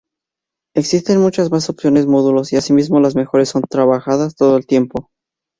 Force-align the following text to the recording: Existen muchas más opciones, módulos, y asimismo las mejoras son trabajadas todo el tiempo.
Existen 0.75 1.21
muchas 1.21 1.51
más 1.51 1.69
opciones, 1.69 2.07
módulos, 2.07 2.51
y 2.51 2.55
asimismo 2.55 2.99
las 2.99 3.15
mejoras 3.15 3.49
son 3.49 3.61
trabajadas 3.69 4.35
todo 4.35 4.57
el 4.57 4.65
tiempo. 4.65 5.11